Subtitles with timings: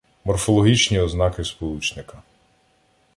[0.23, 2.17] Морфологічні ознаки сполучника